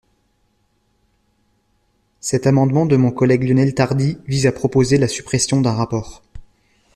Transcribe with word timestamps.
Cet 2.21 2.47
amendement 2.47 2.87
de 2.87 2.95
mon 2.95 3.11
collègue 3.11 3.43
Lionel 3.43 3.75
Tardy 3.75 4.17
vise 4.25 4.47
à 4.47 4.51
proposer 4.51 4.97
la 4.97 5.07
suppression 5.07 5.61
d’un 5.61 5.73
rapport. 5.73 6.23